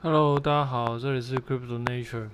[0.00, 2.28] Hello，大家好，这里是 Crypto Nature，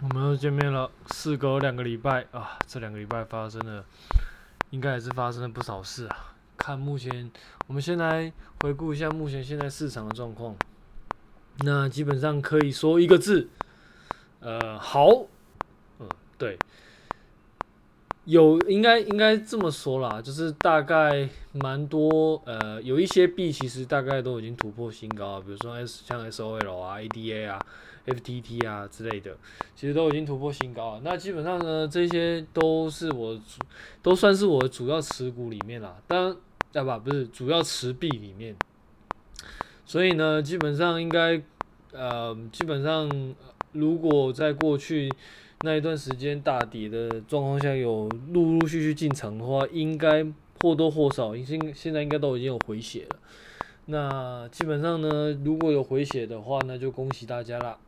[0.00, 0.90] 我们又见面了。
[1.12, 3.84] 事隔两个礼拜啊，这两个礼拜发生了，
[4.70, 6.34] 应该也是发生了不少事啊。
[6.56, 7.30] 看目前，
[7.66, 8.32] 我们先来
[8.62, 10.56] 回顾一下目前现在市场的状况。
[11.58, 13.50] 那基本上可以说一个字，
[14.40, 15.26] 呃，好，
[18.24, 27.58] 有应该应该这么说啦，就是大概蛮多呃，有一些币其实大概都已经突破新高，比如说 S 像 SOL 啊、ADA 啊、
[28.06, 29.36] FTT 啊之类的，
[29.74, 31.00] 其实都已经突破新高了。
[31.02, 33.36] 那基本上呢，这些都是我
[34.02, 36.36] 都算是我主要持股里面啦，当然
[36.70, 36.96] 对吧？
[36.98, 38.54] 不是主要持币里面，
[39.84, 41.42] 所以呢，基本上应该
[41.90, 43.34] 呃，基本上
[43.72, 45.12] 如果在过去。
[45.64, 50.26] 那一段时间大跌的状况下，有陆陆续续进场的话，应该
[50.60, 53.16] 或多或少，现现在应该都已经有回血了。
[53.86, 57.78] 那基本上呢，如果有回血的话，那就恭喜大家啦。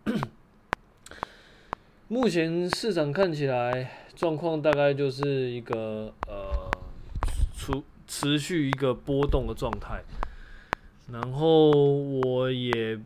[2.06, 6.70] 目前市场看起来状况大概就是一个呃，
[7.56, 7.72] 持
[8.06, 10.00] 持续一个波动的状态。
[11.10, 13.00] 然后我也。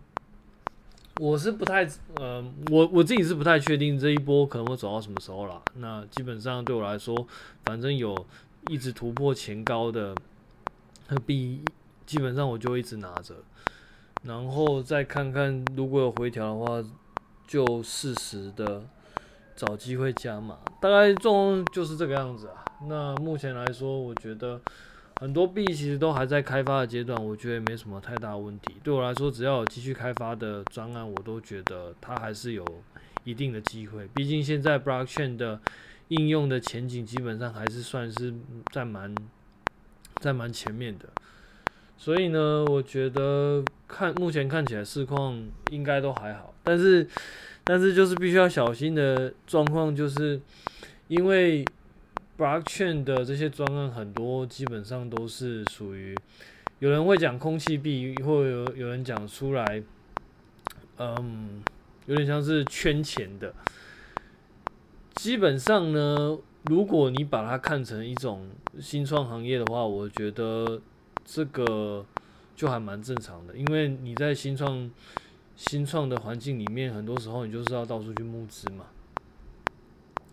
[1.20, 1.84] 我是不太，
[2.16, 5.61] 呃，我我自己是不太确定这一波可能会走到什么时候啦。
[5.74, 7.27] 那基本上对我来说，
[7.64, 8.27] 反正有
[8.69, 10.14] 一直突破前高的
[11.27, 11.61] 币，
[12.06, 13.34] 基本上我就一直拿着，
[14.22, 16.89] 然后再看看如果有回调的话，
[17.46, 18.83] 就适时的
[19.56, 20.56] 找机会加码。
[20.80, 22.64] 大概状况就是这个样子啊。
[22.86, 24.61] 那目前来说，我觉得。
[25.20, 28.77] 很多币其实都还在开发的阶段，我觉得没什么太大问题。
[28.84, 32.64] 对我来说，只要有继续开发的专案，我都觉得它还是有
[33.24, 34.08] 一定的机会。
[34.14, 35.61] 毕竟现在 Blockchain 的
[36.06, 38.33] 应用的前景基本上还是算是
[38.72, 39.12] 在蛮
[40.20, 41.06] 在蛮前面的。
[41.96, 46.55] 所以呢，我觉得看目前看起来市况应该都还好。
[46.62, 47.05] 但是
[47.64, 50.41] 但是就是必须要小心的状况，就是
[51.08, 51.64] 因为。
[52.39, 56.17] Blockchain 的这些专案很多，基本上都是属于
[56.79, 59.83] 有人会讲空气币，或有有人讲出来，
[60.98, 61.61] 嗯，
[62.07, 63.52] 有点像是圈钱的。
[65.17, 68.48] 基本上呢，如果你把它看成一种
[68.79, 70.80] 新创行业的话，我觉得
[71.24, 72.07] 这个
[72.55, 74.89] 就还蛮正常的，因为你在新创
[75.57, 78.85] 新创的环境里面，很多时候你就是要到处去募资嘛。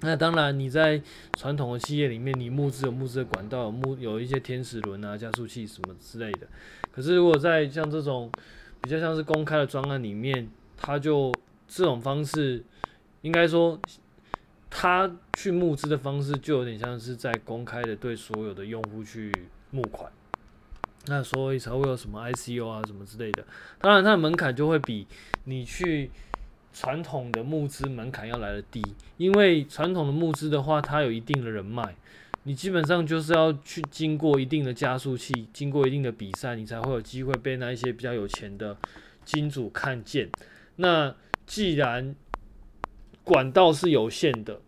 [0.05, 1.01] 那当然，你在
[1.35, 6.47] 传统的企业里面，你募资有募资的管道，有募有一些天使轮啊、加速器什么之类的。
[6.91, 8.31] 可是如果在像这种
[8.81, 11.33] 比较像是公开的专案里面，他就
[11.67, 12.63] 这种方式，
[13.21, 13.79] 应该说
[14.69, 19.31] 他去募资的方式，就有点像是在公开的对所有的用户去
[19.71, 20.11] 募款。
[21.07, 23.45] 那所以才会有什么 ICO 啊什么之类的。
[23.79, 25.07] 当然，它的门槛就会比
[25.45, 26.11] 你去。
[26.75, 28.83] 传统的募资门槛要来的低，
[29.15, 31.95] 因为传统的募资的话，它有一定的人脉，
[32.43, 38.75] 你基本上就是要去经过一定的加速器，经过一定的比赛，你才会有机会被那一些比较有钱的
[39.23, 40.29] 金主看见。
[40.75, 41.15] 那
[41.45, 42.13] 既然
[43.23, 44.59] 管道是有限的，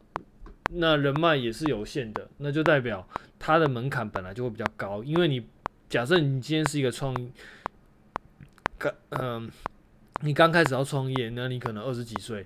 [0.71, 3.05] 那人脉也是有限的，那就代表
[3.37, 5.45] 它的门槛本来就会比较高，因为你
[5.89, 7.13] 假设你今天是一个创，
[9.09, 9.51] 嗯、
[10.21, 12.45] 你刚开始要创业，那你可能二十几岁，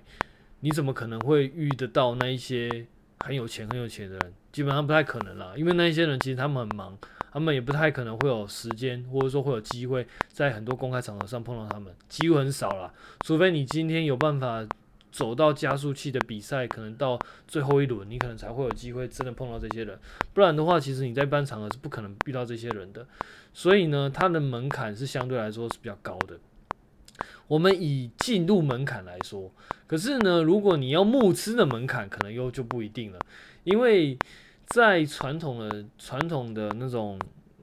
[0.60, 2.86] 你怎么可能会遇得到那一些
[3.20, 4.32] 很有钱很有钱的人？
[4.52, 6.96] 基本上不太可能啦，因为那一些人其实他们很忙，
[7.32, 12.92] 他们也不太可能会有时间，或者说会有机会在很多公开场合上碰到他们，机会很少啦。
[13.24, 14.66] 除非你今天有办法
[15.10, 17.18] 走到加速器的比赛，可能到
[17.48, 19.98] 最后一轮，你可能才会有机会真的碰到这些人。
[20.34, 23.06] 不然的话，其实你在一般场合是不可能遇到这些人的。
[23.54, 26.38] 所以呢，它的门槛是相对来说是比较高的。
[27.52, 29.52] 我们以进入门槛来说，
[29.86, 33.18] 可是呢，如果你要募资的门槛，可能又就不一定了，
[33.64, 34.16] 因为
[34.64, 37.20] 在传统的传统的那种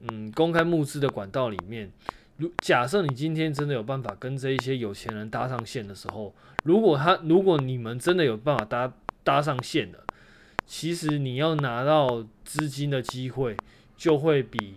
[0.08, 1.90] 嗯公开募资的管道里面，
[2.36, 6.32] 如假设你今天真的有办法跟这一些有钱人搭上线的时候，
[6.62, 8.92] 如果他如果你们真的有办法搭
[9.24, 10.04] 搭上线的，
[10.66, 13.56] 其实你要拿到资金的机会
[13.96, 14.76] 就会比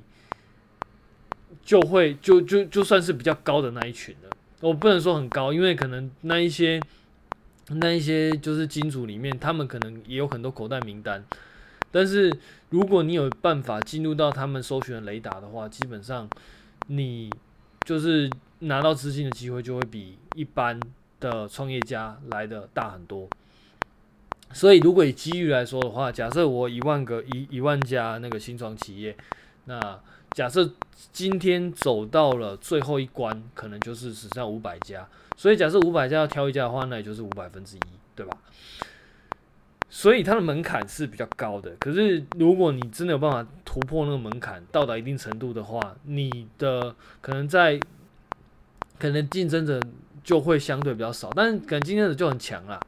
[1.64, 4.30] 就会就就就算是比较高的那一群了。
[4.64, 6.80] 我不能说很高，因为可能那一些
[7.68, 11.22] 那一些就是金主里面，他们可能也有很多口袋名单。
[11.92, 12.34] 但是
[12.70, 16.30] 如果你有办法进入到他们搜寻的雷达的话，基本上
[16.88, 17.30] 你
[17.86, 18.30] 就是
[18.60, 20.80] 拿到资金的机会就会比一般
[21.20, 23.28] 的创业家来的大很多。
[24.54, 29.18] 所以如果以机遇来说的话，假设我一万个一一万家那个新创企业，
[29.66, 30.00] 那
[30.34, 30.70] 假设
[31.12, 35.08] 今天走到了最后一关，可能就是只剩五百家。
[35.38, 37.80] 所以假设五百家要挑一家的话，那也就是五百分之一，
[38.16, 38.38] 对吧？
[39.90, 41.76] 所以它的门槛是比较高的。
[41.80, 47.80] 可是如果你真的有办法突破那个门槛，到达一定程度的话，你的可能在
[48.98, 49.80] 可能竞争者
[50.24, 52.80] 就会相对比较少，但是可能竞争者就很强啦。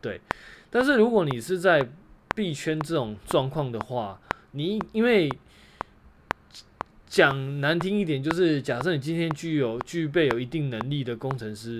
[0.00, 0.20] 对。
[0.68, 1.86] 但是如果你是在
[2.34, 4.18] 币圈这种状况的话，
[4.52, 5.30] 你因为
[7.12, 11.78] 讲难听一点，就是假设你今天具有具备有一定能力的工程师，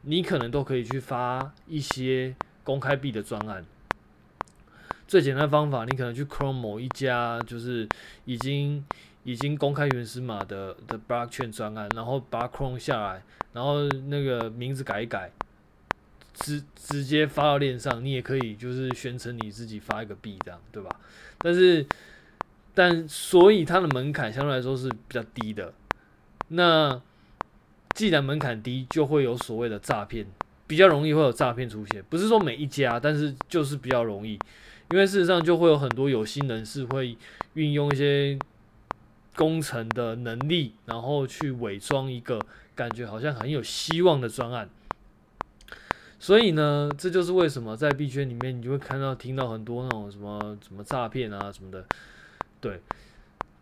[0.00, 2.34] 你可能都可以去发一些
[2.64, 3.66] 公开币的专案。
[5.06, 7.86] 最简单的方法，你可能去 clone 某一家就是
[8.24, 8.82] 已经
[9.24, 13.22] 已经公开原始码的的 blockchain 专案，然后把它 clone 下来，
[13.52, 15.30] 然后那个名字改一改，
[16.32, 20.88] 直直接发到链上，你也可以就是宣称你自己发一个币这样，对吧？
[21.36, 21.86] 但是
[22.74, 25.72] 但所以它的门槛相对来说是比较低的。
[26.48, 27.00] 那
[27.94, 30.26] 既然门槛低，就会有所谓的诈骗，
[30.66, 32.02] 比较容易会有诈骗出现。
[32.08, 34.38] 不是说每一家，但是就是比较容易。
[34.90, 37.16] 因为事实上，就会有很多有心人士会
[37.54, 38.38] 运用一些
[39.34, 42.38] 工程的能力，然后去伪装一个
[42.74, 44.68] 感觉好像很有希望的专案。
[46.18, 51.84] 所以呢，这就是为什么在币圈里面，你就会看到、听到很多那种什么什么诈骗啊什么的。
[52.62, 52.80] 对，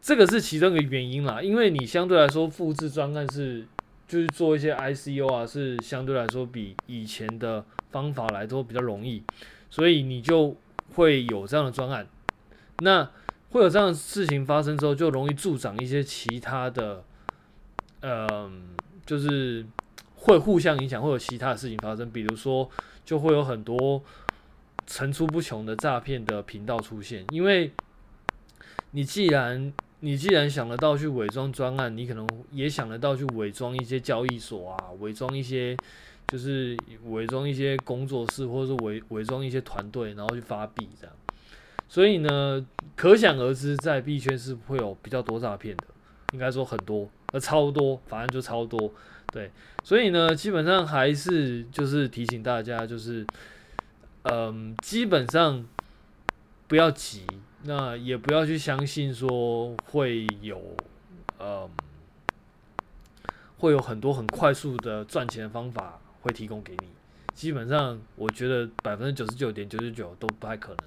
[0.00, 1.42] 这个是其中一个原因啦。
[1.42, 3.66] 因为你相对来说复制专案是，
[4.06, 9.24] 就是做一些 ICO 啊，是相对来说比以前的方法来都比较容易，
[9.68, 10.56] 所以你就。
[10.94, 12.04] 会有这样的专案，
[12.80, 13.08] 那
[13.50, 17.04] 会有这样的事情发生之后，就容易助长一些其他的，
[18.00, 18.70] 嗯、
[19.06, 19.64] 就是
[20.16, 22.10] 会互相影响，会有其他的事情发生。
[22.10, 22.68] 比如说，
[23.04, 24.02] 就会有很多
[24.84, 27.24] 层出不穷的诈骗的频道出现。
[27.30, 27.70] 因为
[28.92, 35.76] 你既然你既然想得到去伪装专案，你可能也想得到去伪装一些交易所啊，伪装一些。
[36.28, 36.76] 就是
[37.06, 41.12] 伪装一些工作室，或者是伪伪装一些团队，然后去发币这样。
[41.88, 42.64] 所以呢，
[42.94, 45.86] 可想而知，在币圈是会有比较多诈骗的，
[46.32, 48.92] 应该说很多，呃，超多，反正就超多。
[49.32, 49.50] 对，
[49.82, 53.26] 所以呢，基本上还是就是提醒大家，就是，
[54.22, 55.66] 嗯，基本上
[56.68, 57.26] 不要急，
[57.62, 60.76] 那也不要去相信说会有，
[61.38, 61.68] 嗯，
[63.58, 66.00] 会有很多很快速的赚钱的方法。
[66.22, 66.88] 会提供给你，
[67.32, 70.84] 基本上我觉得百分之九十九点九九九都不太可能，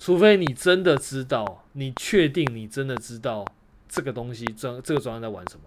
[0.00, 3.44] 除非你真的知道，你确定你真的知道
[3.88, 5.64] 这个东西专这个专案在玩什么。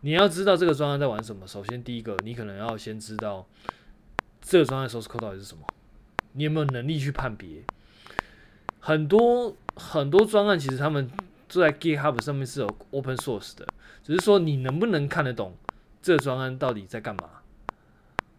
[0.00, 3.46] 你要知道这个专案在玩什么，首先第一个，你可能要先知道
[4.40, 5.64] 这个专案 source code 到底是什么，
[6.32, 7.62] 你有没有能力去判别？
[8.90, 11.08] 很多很多专案其实他们
[11.48, 13.64] 就在 GitHub 上面是有 open source 的，
[14.02, 15.56] 只是说你能不能看得懂
[16.02, 17.22] 这专案到底在干嘛。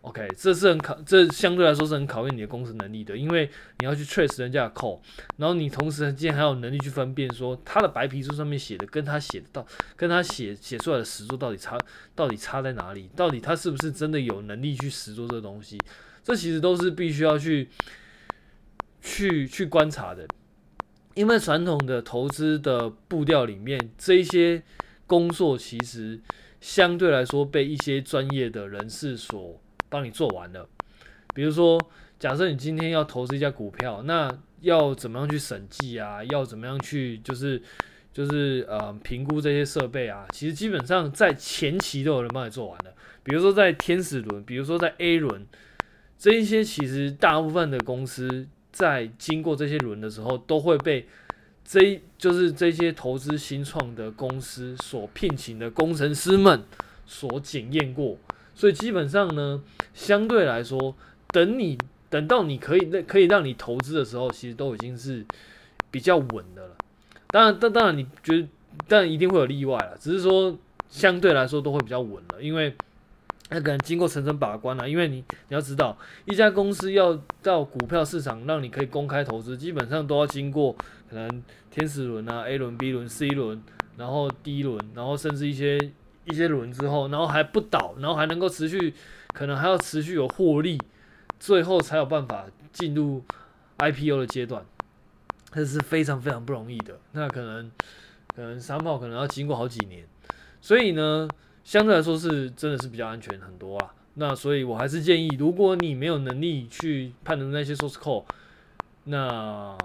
[0.01, 3.49] OK，这是很考，这相对来说是很考验你的工程能力的，因为
[3.79, 4.99] 你要去 trace 人家的 code，
[5.37, 9.65] 然后你同时间还有能力去分辨说他的白皮书上面写的跟他写的到
[9.95, 11.77] 跟他写写出来的实作到底差
[12.13, 15.79] 到底差在哪里，到底他是不是真的有能力去实作这个东西，
[16.21, 17.69] 这其实都是必须要去
[19.01, 20.27] 去去观察的，
[21.15, 24.63] 因为传统的投资的步调里面，这些
[25.07, 26.19] 工作其实
[26.59, 29.59] 相对来说被一些专业的人士所。
[29.89, 30.69] 帮你做完了，
[31.35, 31.77] 比如说，
[32.17, 34.31] 假设你今天要投资一家股票，那
[34.61, 36.23] 要怎么样去审计啊？
[36.23, 37.61] 要怎么样去就是
[38.13, 40.25] 就是呃评估这些设备啊？
[40.31, 42.93] 其实基本上在前期都有人帮你做完了。
[43.21, 45.45] 比如说在天使轮，比如说在 A 轮，
[46.17, 51.07] 这一些其实大部分的公司在经过这些轮的时候，都会被
[51.63, 56.63] 这就是这些投资新创的公司所聘请的工程师们
[57.05, 58.17] 所检验过。
[58.53, 59.63] 所以基本上呢，
[59.93, 60.95] 相对来说，
[61.29, 61.77] 等你
[62.09, 65.25] 等到你可以那可以让你投资的时候，其实都已经是
[65.89, 66.75] 比较稳的了。
[67.27, 68.47] 当然，当当然，你觉得
[68.87, 70.57] 但一定会有例外了，只是说
[70.89, 72.75] 相对来说都会比较稳了，因为
[73.51, 74.89] 那可能经过层层把关了。
[74.89, 75.17] 因为你
[75.47, 80.75] 你要知道，一家公司要到股票市场让你可以公开投资，基本上都要经过
[81.09, 83.61] 可能天使轮啊、A 轮、B 轮、C 轮，
[83.97, 85.77] 然后 D 轮，然后甚至一些。
[86.23, 88.93] 一些轮之后，然后还不倒，然后还能够持续，
[89.33, 90.79] 可能还要持续有获利，
[91.39, 93.23] 最后才有办法进入
[93.79, 94.63] IPO 的阶段，
[95.51, 96.99] 这是非常非常不容易的。
[97.13, 97.71] 那可能，
[98.35, 100.05] 可能三炮可能要经过好几年，
[100.61, 101.27] 所以呢，
[101.63, 103.93] 相对来说是真的是比较安全很多啊。
[104.15, 108.25] 那所以我还是建议，如果你没有能力去判断那些 source code，
[109.05, 109.77] 那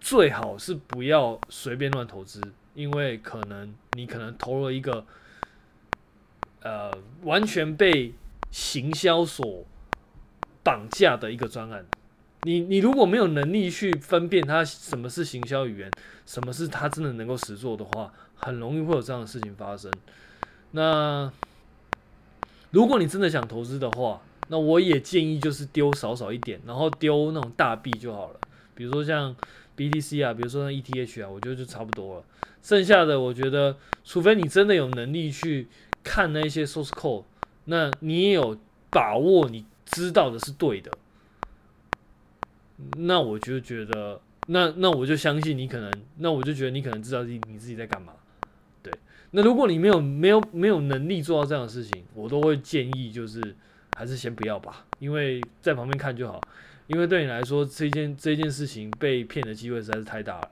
[0.00, 2.40] 最好是不要随便乱投资，
[2.74, 5.04] 因为可能你可能投了一个
[6.62, 6.90] 呃
[7.22, 8.14] 完全被
[8.50, 9.64] 行销所
[10.62, 11.84] 绑架的一个专案。
[12.44, 15.90] 你你如果没有能力去分辨它什么是行销语言，
[16.26, 19.90] 什么是它真的能够实做的话，很容易会有这样的事情发生。
[20.72, 21.30] 那
[22.70, 28.40] 如果你真的想投资的话，那我也建议就是丢少少一点，然后丢那种大币就好了。
[28.74, 29.34] 比如说像
[29.76, 32.24] BTC 啊，比如说像 ETH 啊，我觉得就差不多了。
[32.62, 35.68] 剩下的我觉得，除非你真的有能力去
[36.02, 37.24] 看那些 source code，
[37.66, 38.58] 那你也有
[38.90, 40.90] 把握你知道的是对的。
[42.96, 48.12] 那我就觉得，那那我就相信你可能，那我就觉得你可能知道你你自己在干嘛，
[48.82, 48.92] 对。
[49.30, 53.54] 那如果你没有没有没有能力做到这样的事情，我都会建议就是
[53.96, 56.40] 还是先不要吧，因为在旁边看就好，
[56.86, 60.50] 因为对你来说这件这件事情被骗的机会实在是太大了。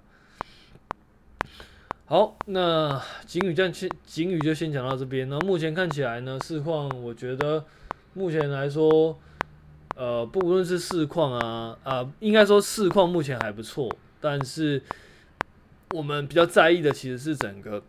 [2.06, 5.28] 好，那警语这样先警语就先讲到这边。
[5.28, 7.64] 那目前看起来呢，市况我觉得
[8.14, 9.18] 目前来说。
[9.94, 13.88] 呃，不论是市况啊，啊、应该说市况目前还不错，
[14.20, 14.82] 但是
[15.90, 17.82] 我们比较在意的其实是整个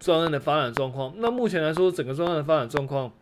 [0.00, 1.12] 专案的发展状况。
[1.18, 3.12] 那目前来说，整个专案的发展状况，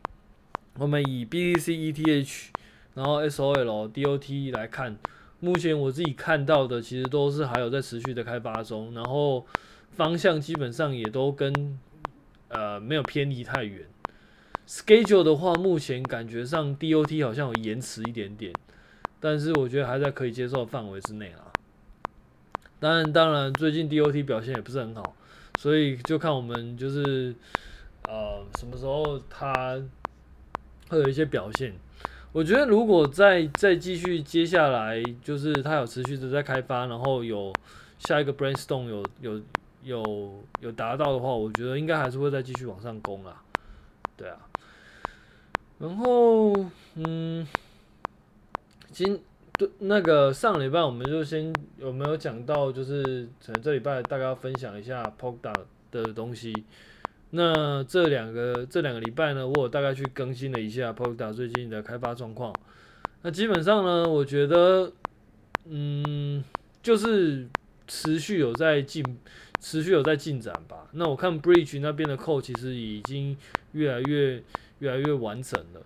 [0.79, 2.47] 我们以 BTC、ETH，
[2.95, 4.97] 然后 SOL、DOT 来看，
[5.41, 9.45] 目前我自己看到的其实都是还有在持续的开发中，然后
[9.91, 11.79] 方向基本上也都跟
[12.49, 13.85] 呃没有偏离太远。
[14.67, 18.53] Schedule 的话，目前感觉上 DOT 好像有延迟一点点，
[19.21, 21.53] 但是我觉得还在可以接受范围之内啦。
[22.81, 25.15] 当然，当然，最近 DOT 表现也不是很好，
[25.59, 27.35] 所以就看我们就是
[28.09, 29.53] 呃什么时候它
[30.89, 31.73] 会有一些表现。
[32.33, 37.53] 我觉得如果再再继续接下来，就是它有持续的在开发，然后有
[37.99, 39.43] 下一个 Brainstorm 有有
[39.85, 43.41] 有有达到的话，我觉得应该还是会再继续往上攻啦。
[44.17, 44.37] 对啊。
[45.79, 46.55] 然后，
[46.95, 47.47] 嗯，
[48.91, 49.21] 今
[49.59, 55.53] 对那个上礼拜我们就先有没有讲到，就是可能这礼拜大概要分享一下 POKDA
[55.91, 56.65] 的东西。
[57.31, 62.55] 那这两个这两个礼拜呢，我有大概去更新了一下 POKDA 最近的开发状况。
[63.21, 64.91] 那基本上呢，我觉得，
[65.67, 66.43] 嗯，
[66.83, 67.47] 就是
[67.87, 69.05] 持续有在进，
[69.61, 70.89] 持续有在进展吧。
[70.93, 73.37] 那我看 Bridge 那边的 code 其实已经
[73.73, 74.43] 越来越。
[74.79, 75.81] 越来越完整了，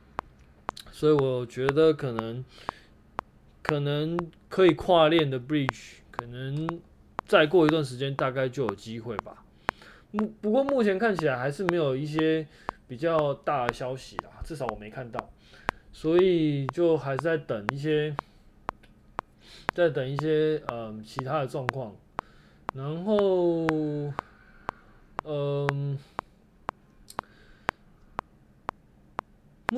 [0.91, 2.45] 所以我觉得可能
[3.63, 4.19] 可能
[4.49, 6.81] 可以跨链的 bridge，可能
[7.27, 9.45] 再过一段时间大概就有机会吧。
[10.11, 12.45] 目不过目前看起来还是没有一些
[12.89, 15.31] 比较大的消息啦，至少我没看到，
[15.93, 18.17] 所以就还是在等一些，
[19.73, 21.95] 在等一些嗯其他的状况，
[22.75, 23.67] 然后
[25.25, 25.97] 嗯。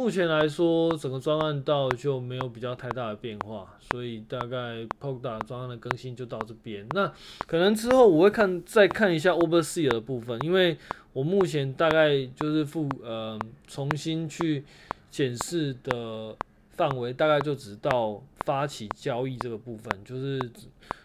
[0.03, 6.85] 目前来说，整个专案到就没有比较太大的变化，所以大概 p o k a d o 专案的更新就到这边。
[6.91, 7.07] 那
[7.47, 10.77] 可能之后我会看再看一下 Overseer 的部分，因为
[11.13, 14.65] 我目前大概就是复呃重新去
[15.09, 16.35] 检视的
[16.71, 20.51] 范围，大概就只到发起交易这个部分，就是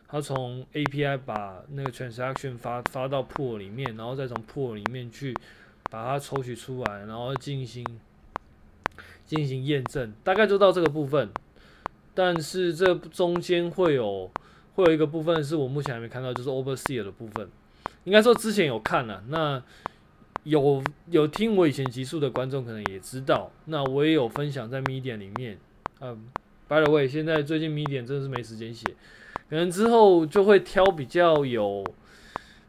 [0.08, 5.36] 他从 API 把那个 transaction 发发到 Pool 里面，然后再从 Pool 里面去
[5.92, 7.86] 把它抽取出来，然后进行。
[9.28, 11.30] 进行验证，大概就到这个部分，
[12.16, 14.32] 但是这中间会有
[14.74, 17.50] 会有一个部分是我目前还没看到，就是 Overseer 的部分。
[18.06, 19.62] 应该说之前有看了，那
[20.44, 20.82] 有
[21.12, 25.60] 有听我以前集数的观众可能也知道，那我也有分享在 Media 里面。
[26.00, 26.28] 嗯
[26.68, 28.96] ，By the way，现在最近 Media 真的是没时间写，
[29.50, 31.84] 可能之后就会挑比较有。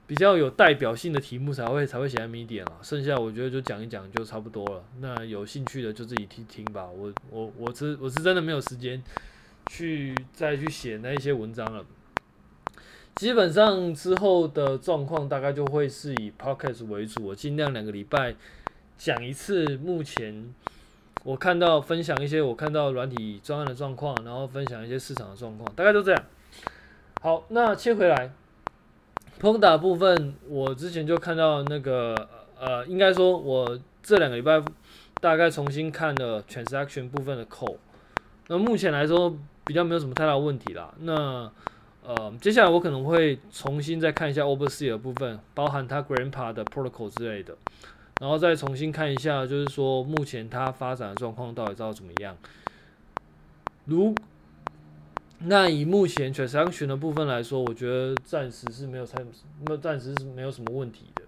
[0.09, 4.83] 比较有代表性的题目才会才会写在 Medium 啊，剩下我觉得就讲一讲就差不多了。
[5.01, 6.87] 那有兴趣的就自己听听吧。
[6.87, 9.03] 我我我是我是真的没有时间
[9.67, 11.85] 去再去写那一些文章了。
[13.17, 18.35] 基本上之后的状况大概就会是以 Podcast 为主，我尽量两个礼拜
[18.97, 19.77] 讲一次。
[19.77, 20.55] 目前
[21.23, 26.25] 我看到分享一些我看到软体专案的状况，然后分享一些市场的状况，大概就这样。
[27.21, 28.33] 好，那切回来。
[29.41, 32.15] Polkadot 部分，我之前就看到那个
[32.59, 34.61] 呃，应该说，我这两个礼拜
[35.21, 37.77] 大概重新看了 transaction 部分的 code，
[38.49, 40.93] 那目前来说比较没有什么太大问题啦。
[40.99, 41.51] 那
[42.03, 47.57] 呃，接下来我可能会重新再看一下 oversee 的部分，包含它 Grandpa 的 protocol 之类的，
[48.21, 52.37] 然后再重新看一下，就是说目前它发展的状况到底到怎么样。
[53.85, 54.13] 如
[55.41, 59.25] 那以目前 transaction 的部分来说，我觉得暂时是没有太，
[59.67, 61.23] 那暂时是没有什么问题的。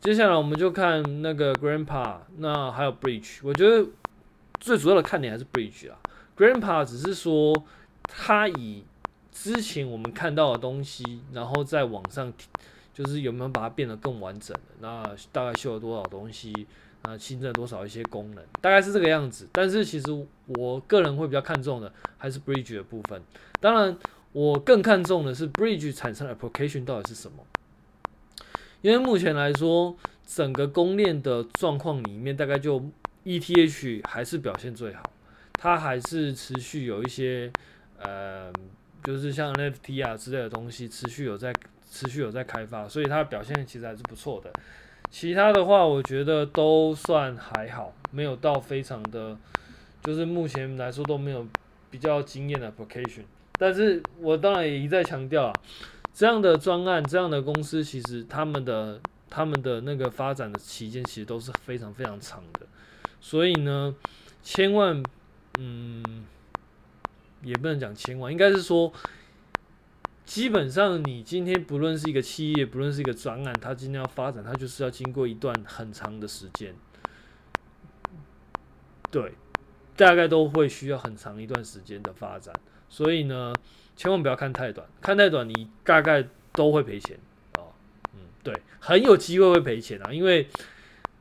[0.00, 3.88] 接下来我们就看那个 Grandpa，那还有 Bridge，我觉得
[4.60, 5.98] 最主要的看点还是 Bridge 啊。
[6.36, 7.64] Grandpa 只是说
[8.02, 8.84] 他以
[9.32, 12.32] 之前我们看到的东西，然后在网上
[12.92, 15.02] 就是有没有把它变得更完整，那
[15.32, 16.66] 大概修了多少东西？
[17.06, 19.48] 啊，新增了多少一些功能，大概是这个样子。
[19.52, 20.26] 但是其实
[20.58, 23.22] 我个人会比较看重的还是 Bridge 的部分。
[23.60, 23.96] 当然，
[24.32, 27.38] 我更看重的是 Bridge 产生的 application 到底是什么。
[28.82, 29.96] 因为目前来说，
[30.26, 32.84] 整个公链的状况里面，大概就
[33.24, 35.02] ETH 还是表现最好，
[35.54, 37.52] 它还是持续有一些
[37.98, 38.52] 呃，
[39.04, 41.52] 就是像 NFT 啊之类的东西，持续有在
[41.90, 44.52] 持续有在开发，所以它的表现其实还是不错的。
[45.10, 49.36] 其他的话，我觉得都算还好，没有到非常的，
[50.02, 51.46] 就是目前来说都没有
[51.90, 53.22] 比较惊艳的 application。
[53.58, 55.52] 但是我当然也一再强调啊，
[56.12, 62.66] 这样的专案、这样的公司，其实他们的他们的那个发展的期间，其实都是非常非常长的。
[63.20, 63.94] 所以呢，
[64.42, 65.02] 千万，
[65.58, 66.24] 嗯，
[67.42, 68.92] 也不能讲千万，应该是说。
[70.26, 76.74] 基本上，你今天不论是一个企业，不论是一个专案，它今天要发展，它就是要经过一段很长的时间。
[79.08, 79.34] 对，
[79.96, 82.52] 大概都会需要很长一段时间的发展。
[82.88, 83.54] 所以呢，
[83.94, 87.16] 千万不要看太短，看太短，你大概都会赔钱
[87.58, 87.72] 哦。
[88.12, 90.48] 嗯，对，很有机会会赔钱啊，因为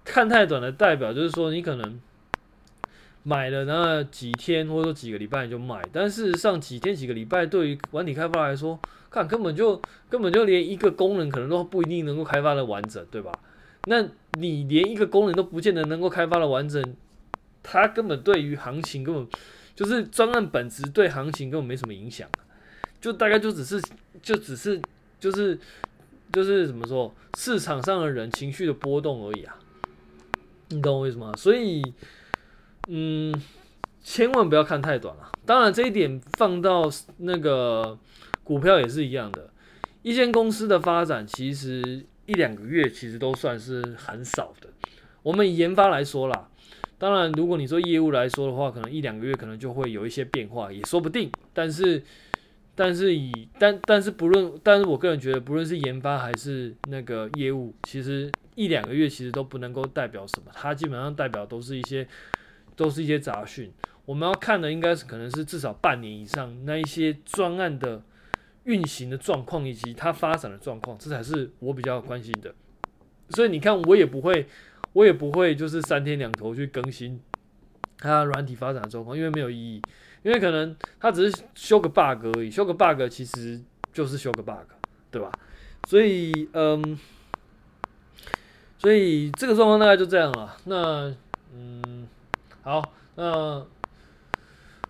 [0.04, 2.02] 看太短的代表就是说，你可能
[3.28, 8.80] 买了那几天或者说几个礼拜就卖，但事实上几天几个礼拜对于软体开发来说，
[9.10, 13.32] 看根本就根本就连一个功能可能都不一定能够开发的完整，对吧？
[13.86, 16.96] 那你连一个功能都不见得能够开发的完整，
[17.64, 19.28] 它根本对于行情根本
[19.76, 22.30] 就是专案本质对行情根本没什么影响，
[23.02, 23.82] 就大概就只是
[24.22, 24.80] 就只是
[25.20, 25.58] 就是
[26.32, 29.58] 就是怎么说市场上的人情绪的波动而已啊，
[30.70, 31.36] 你懂我为什么？
[31.36, 31.82] 所以
[32.88, 33.34] 嗯，
[34.02, 35.32] 千万不要看太短了。
[35.46, 37.98] 当然这一点放到那个。
[38.46, 39.50] 股票也是一样的，
[40.04, 44.70] 一间公司的发展其实一两个月其实都算是很少的。
[45.24, 46.48] 我们以研发来说啦，
[47.00, 51.32] 当然如果你说业务来说的话，可能一两个月可能就会有一些变化，也说不定。
[51.56, 52.04] 但是，
[52.76, 62.08] 但是以但但是不论，但是我个人觉得，不论是研发还是那个业务，其实一两个月其实都不能够代表什么，它基本上代表都是一些
[62.76, 63.72] 都是一些杂讯。
[64.06, 68.02] 我们要看的应该是可能是至少半年以上那一些专案的。
[68.66, 72.52] 运行的状况以及它发展的状况，这才是我比较关心的。
[73.30, 74.48] 所以你看，我也不会，
[74.92, 77.22] 我也不会就是三天两头去更新
[78.00, 79.80] 它软体发展的状况，因为没有意义。
[80.24, 83.62] 因为可能它只是修个 bug 而已，修个 bug 其实
[83.94, 84.66] 就是修个 bug，
[85.12, 85.32] 对吧？
[85.88, 87.00] 所以，嗯，
[88.80, 90.58] 所以这个状况大概就这样了。
[90.64, 91.16] 那，
[92.66, 92.82] 好，
[93.14, 93.64] 那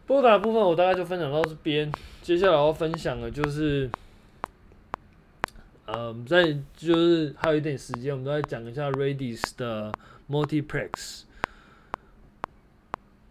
[0.05, 1.91] 波达部分我大概就分享到这边。
[2.21, 3.89] 接下来要分享的就是，
[5.85, 9.91] 嗯，在就是还有一点时间，我们再讲一下 Redis 的
[10.29, 11.23] Multiplex。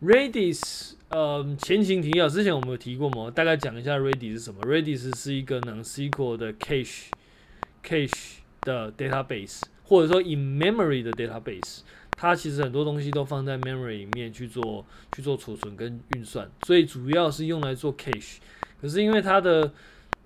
[0.03, 3.31] Redis，嗯，前情提要，之前我们有提过吗？
[3.31, 7.05] 大概讲一下 Redis 是什么？Redis 是一个 NoSQL 的 cache
[7.83, 11.79] cache 的 database，或者说 in memory 的 database。
[12.17, 18.37] 它其实很多东西都放在 memory 里面去做去做储存跟运算，所以主要是用来做 cache。
[18.81, 19.73] 可是因为它的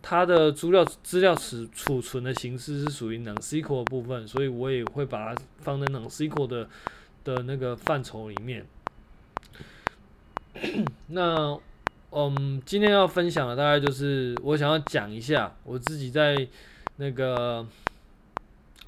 [0.00, 6.68] 它的资料资料储储存的形式是属于 non sql 的部分，所以我也会把它放在 non sql 的
[7.24, 8.66] 的那个范畴里面。
[11.08, 11.58] 那
[12.10, 16.48] 嗯，今天要分享的大概就是我想要讲一下我自己在
[16.96, 17.64] 那个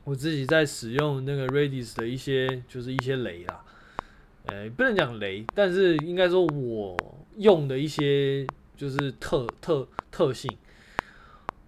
[0.05, 3.65] 我自己在使用那个 Redis 的一些就是一些雷啦，
[4.47, 6.97] 呃，不能讲雷，但是应该说我
[7.37, 8.47] 用的一些。
[8.81, 10.51] 就是特特特性，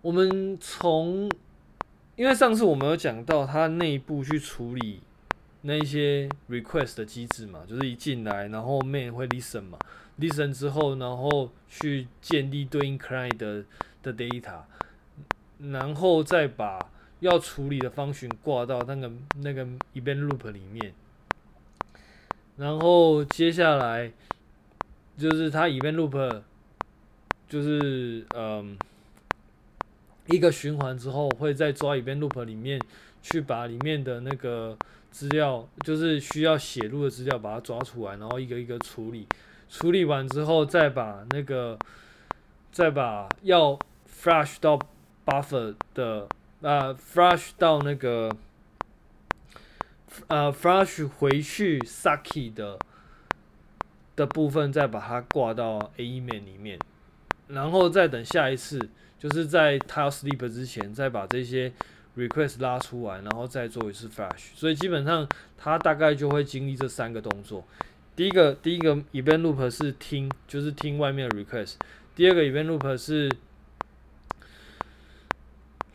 [0.00, 1.30] 我们从，
[2.16, 5.02] 因为上次我们有讲到它内部去处理
[5.60, 9.78] 那一些 request 的机制嘛，就是一进来，然后 main 会 listen 嘛
[10.18, 13.62] ，listen 之后，然后去建立对应 client 的
[14.02, 14.62] 的 data，
[15.58, 16.78] 然后再把
[17.22, 20.92] 要处理的 function 挂到那个那个 event loop 里面，
[22.56, 24.12] 然后接下来
[25.16, 26.42] 就是它 event loop。
[27.48, 28.78] 就是嗯，
[30.24, 32.80] 一个循环之后，会再抓 event loop 里面
[33.20, 34.74] 去把里面的那个
[35.10, 39.26] 资料，就是需要写入的资料，把它抓出来，然后一个一个处理。
[39.68, 41.78] 处理完之后，再把那个
[42.70, 44.78] 再把要 flush 到
[45.26, 46.26] buffer 的
[46.62, 48.34] 啊 flush 到那个
[50.28, 52.78] 呃 flush 回去 Saki 的
[54.14, 56.78] 的部分，再把它挂到 aem 里面，
[57.48, 58.78] 然后再等下一次，
[59.18, 61.72] 就是在 tile sleep 之前，再把这些
[62.16, 64.54] request 拉出来，然后再做一次 flush。
[64.54, 67.64] 所以基本上它大概就会经历这三个动作。
[68.14, 71.76] 第一个第一个 event loop 是听，就是听外面的 request。
[72.14, 73.30] 第二个 event loop 是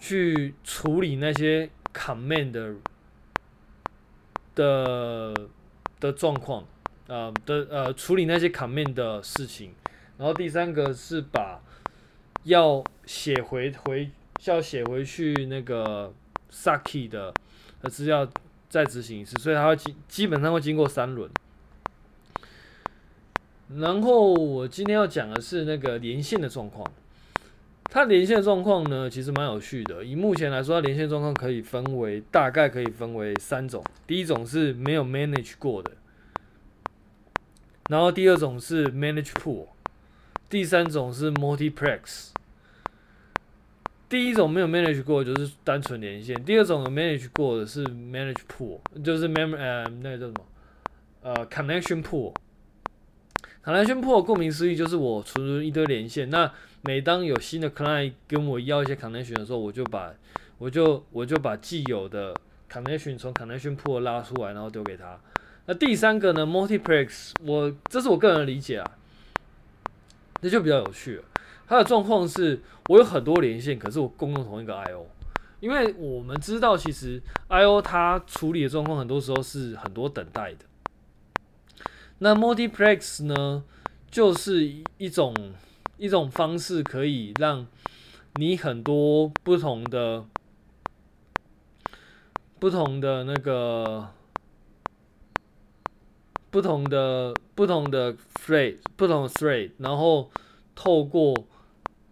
[0.07, 2.75] 去处理那些 command 的
[4.55, 5.33] 的
[5.99, 6.65] 的状况，
[7.07, 9.73] 呃的呃处理那些 command 的事情。
[10.17, 11.61] 然后第三个是把
[12.43, 14.09] 要写回回
[14.45, 16.13] 要写回去那个
[16.49, 17.33] Saki 的
[17.81, 18.25] 的资料
[18.69, 21.29] 再执行一次，所以它会基基本上会经过三轮。
[23.75, 26.89] 然后我今天要讲的是那个连线的状况，
[27.97, 30.05] 它连线状况呢，其实蛮有趣的。
[30.05, 35.93] 以目前来说，它连线状况可以分为大概可以分为三种，第一种是没有 manage 过的，
[37.89, 39.65] 然后第二种是 manage pool，
[40.47, 42.29] 第三种是 multiplex。
[44.07, 50.45] 第一种没有 manage 过就是单纯连线，第二种有 manage 过的是 manage pool，就是 mem 呃那个叫什么
[51.23, 52.31] 呃 connection pool。
[53.65, 56.49] Connection pool 顾名思义就是我存一堆连线，那
[56.87, 60.13] 每当有新的 client 跟我要一些 connection 的时候，我就把
[60.57, 62.33] 我就我就把既有的
[62.71, 65.19] connection 从 connection pool 拉出来，然后丢给他。
[65.65, 68.91] 那第三个呢，multiplex，我这是我个人理解啊，
[70.39, 71.23] 那就比较有趣了。
[71.67, 75.07] 它的状况是我有很多连线，可是我共用同一个 IO，
[75.59, 80.59] 因为我们知道其实 IO 它处理的状况很多时候是很多等待的。
[82.19, 83.65] 那 multiplex 呢，
[84.09, 84.63] 就是
[84.97, 85.35] 一种
[85.97, 87.67] 一种方式，可以让
[88.35, 90.25] 你很多不同的
[92.59, 94.09] 不同的那个
[96.49, 100.31] 不同的不同的 thread 不同的 thread，然后
[100.75, 101.33] 透过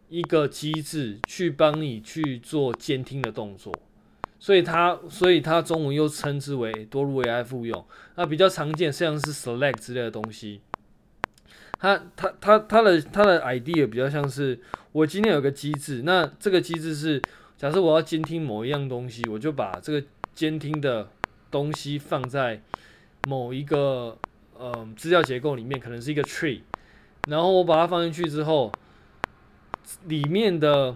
[0.10, 3.74] 一个机制去帮你去做监听的动作。
[4.38, 7.84] 所以它，所以它中文又称之为多路 AI 复用。
[8.16, 10.62] 那比较常见，像是 select 之类的东西。
[11.80, 14.60] 它、它、它、它的、它的 idea 比较像是，
[14.92, 17.22] 我今天有个机制，那这个机制是，
[17.58, 21.10] 假设我要监听某一样东西，我就把这个监听的
[21.52, 22.62] 东西放在
[23.28, 24.18] 某一个
[24.58, 26.62] 呃资料结构里面，可能是一个 tree，
[27.28, 28.72] 然后我把它放进去之后，
[30.06, 30.96] 里面的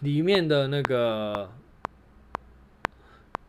[0.00, 1.50] 里面的那个。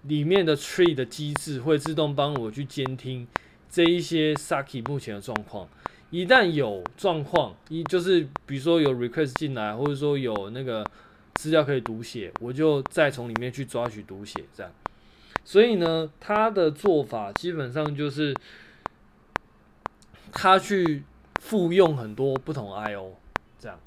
[0.04, 3.28] 里面的 tree 的机制会自动帮我去监听
[3.70, 5.68] 这一些 Saki 目前的状况。
[6.10, 10.86] 一旦有状况，一就是比如说有 request 进来，或者说有那个
[11.36, 14.72] 资料可以读写，我就再从里面去抓取读写这样。
[15.44, 18.36] 所以呢，他的做法基本上就是
[20.32, 21.04] 他去
[21.42, 23.14] 复用很多不同 IO
[23.60, 23.80] 这样。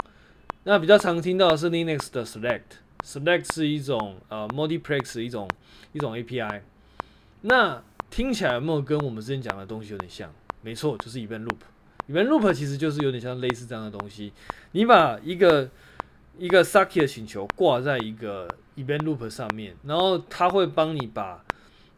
[0.63, 5.47] 那比较常听到的是 Linux 的 Select，Select 是一种呃 multiplex 一种。
[5.93, 6.61] 一种 API，
[7.41, 10.33] 那听起来有没有跟我们之前讲的东西有点像？
[10.61, 11.57] 没错，就是 Event Loop。
[12.09, 14.33] Event Loop 其实就是有点像类似这样的东西。
[14.71, 15.69] 你把一个
[16.37, 21.43] 一个 Saki 的请求挂在一个 Event Loop 上面，然后它会帮你把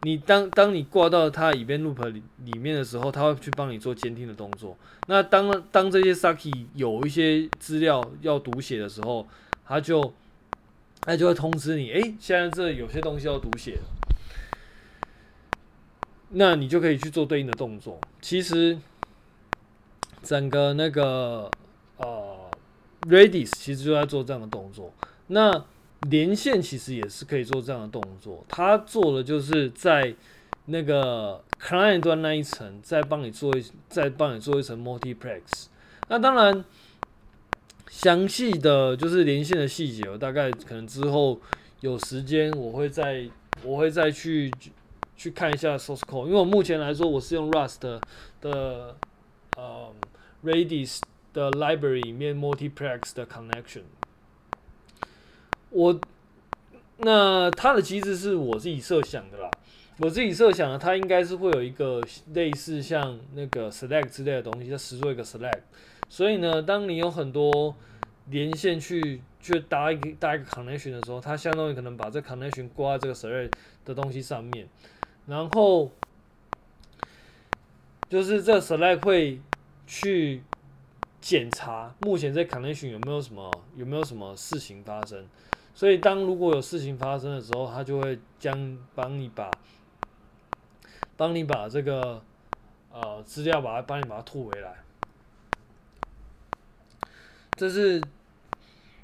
[0.02, 4.76] 你当当你挂到它 Event Loop 里里面的时候，它会去帮你做监听的动作。
[5.06, 9.26] 那当当这些 Saki 有一些资料要读写的时候，
[9.66, 10.12] 它就
[11.00, 13.78] 它就会通知你，哎，现在这有些东西要读写，
[16.30, 17.98] 那你就可以去做对应的动作。
[18.20, 18.78] 其实，
[20.24, 21.50] 整个那个
[21.98, 22.50] 呃
[23.02, 24.92] ，Redis 其实就在做这样的动作。
[25.28, 25.64] 那
[26.08, 28.44] 连线其实也是可以做这样的动作。
[28.48, 30.14] 它做的就是在
[30.66, 35.66] 那个 Client 端那一层，再帮你做一，再帮你做一层 Multiplex。
[36.08, 36.64] 那当然。
[37.90, 41.40] 详细的就是连线的细节，我大概可能之后
[41.80, 43.24] 有时间，我会再
[43.62, 44.50] 我会再去
[45.16, 48.00] 去看一下 source code，因为我目前来说我是用 Rust
[48.40, 48.96] 的
[50.44, 51.00] Redis
[51.32, 53.82] 的 library 里面 multiplex 的 connection。
[55.70, 56.00] 我
[56.98, 59.50] 那它的机制是我自己设想的啦，
[59.98, 62.00] 我自己设想的，它应该是会有一个
[62.32, 65.62] 类似像那个 select 之类的东西，它实做一个 select。
[66.08, 67.74] 所以呢，当你有很多
[68.30, 73.50] 连线去去搭一个搭一个 connection 的时候，它相当于可能把这 connection 挂在这个 select
[73.84, 74.68] 的东西上面，
[75.26, 75.90] 然后
[78.08, 79.40] 就是这 select 会
[79.86, 80.42] 去
[81.20, 85.26] 检查目前在 connection 有没有什么有没有什么事情发生。
[85.74, 89.50] 所以当如果有事情发生的时候，他就会将帮你把
[91.16, 92.22] 帮你把这个
[92.92, 94.76] 呃资料把它帮你把它吐回来。
[97.56, 98.00] 这是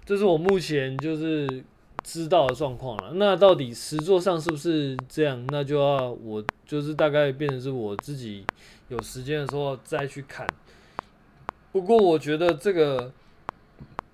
[0.04, 1.64] 这是我目前就是
[2.02, 3.12] 知道的状况了。
[3.14, 5.44] 那到底实作上是不是这样？
[5.48, 8.44] 那就要我就是大概变成是我自己
[8.88, 10.46] 有时间的时候再去看。
[11.72, 13.12] 不过我觉得这个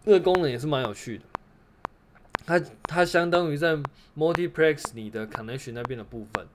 [0.04, 1.24] 这个功能也是蛮有趣的。
[2.44, 3.76] 它它相当于在
[4.16, 6.46] multiplex 你的 connection 那边的部分，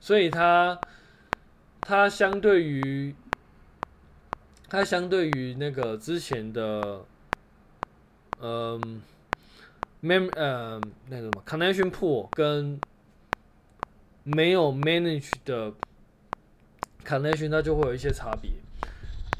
[0.00, 0.80] 所以它
[1.80, 3.14] 它相对于
[4.68, 7.04] 它相对于那个之前的。
[8.40, 9.00] 嗯
[10.02, 12.78] ，mem 呃那个什么 connection pool 跟
[14.24, 15.72] 没有 manage 的
[17.06, 18.50] connection，它就会有一些差别。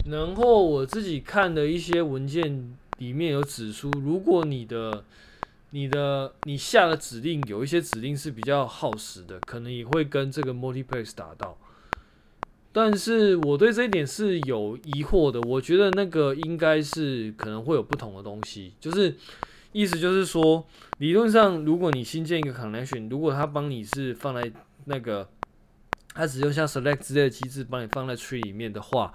[0.06, 5.04] 然后我自己看的一些文件里面有指出，如果你的
[5.70, 11.56] 你的你下的指令有一些指令是比较耗时的，可能也会跟这个 multiplex 打到。
[12.70, 19.16] 但是我对这一点是有疑惑的，我觉得那个应该是可能会有不同的东西，就是
[19.72, 20.66] 意思就是说，
[20.98, 24.52] 理论上如果你新建一个 connection，如果他帮你是放在
[24.84, 25.28] 那个，
[26.14, 29.12] 他只用像 select 之类的机制帮你放在 tree 里面的话，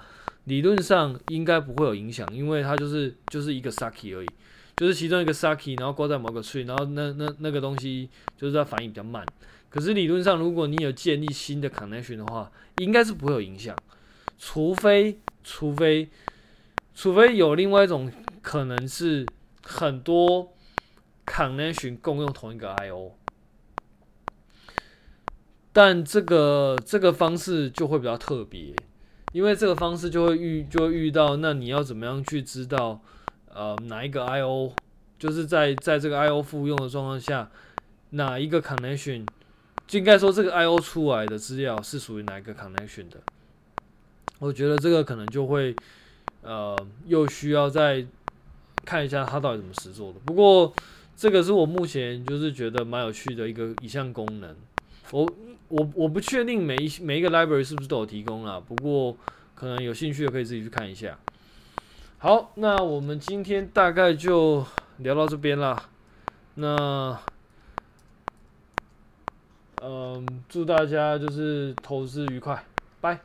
[0.49, 4.27] 理论上应该不会有影响，因为它就是就是一个 Saki 而已，
[4.75, 9.23] 就是其中一个 Saki，然后挂在某个 tree，然后那那那个东西就是它反应比较慢。
[9.69, 13.75] 可是理论上，如果你有建立新的 connection 的话，应该是不会有影响，
[14.39, 16.09] 除非除非
[16.95, 19.25] 除非有另外一种可能是
[19.61, 20.51] 很多
[21.27, 23.15] connection 共用同一个 I/O，
[25.71, 28.73] 但这个这个方式就会比较特别，
[29.31, 32.99] 因为这个方式就会遇就会遇到，那你要怎么样去知道
[33.53, 34.73] 呃哪一个 I/O
[35.17, 37.49] 就是在在这个 I/O 复用的状况下，
[38.11, 39.25] 哪一个 connection
[39.85, 43.19] 就应该说，这个 I/O 出来的资料是属于哪一个 connection 的？
[44.39, 45.75] 我觉得这个可能就会，
[46.41, 48.05] 呃，又需要再
[48.85, 50.19] 看一下它到底怎么实做的。
[50.25, 50.73] 不过，
[51.15, 54.55] 这个是我目前就是觉得蛮有趣的一个一项功能。
[55.11, 55.29] 我
[55.69, 59.15] 我我不确定每一每一个 library 是不是都有提供啦，不过
[59.55, 61.17] 可能有兴趣的可以自己去看一下。
[62.17, 64.65] 好，那我们今天大概就
[64.97, 65.89] 聊到这边啦。
[66.55, 67.17] 那。
[69.81, 72.61] 嗯，祝大家就是投资愉快，
[72.99, 73.17] 拜。